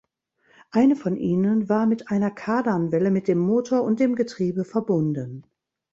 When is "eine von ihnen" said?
0.71-1.69